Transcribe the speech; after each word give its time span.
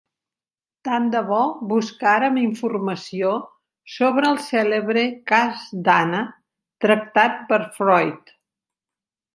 Tant 0.87 1.03
de 1.15 1.19
bo 1.27 1.41
buscàrem 1.73 2.39
informació 2.45 3.35
sobre 3.97 4.31
el 4.33 4.41
cèlebre 4.47 5.07
cas 5.35 5.69
d'Anna, 5.89 6.27
tractat 6.87 7.39
per 7.53 7.65
Freud! 7.79 8.39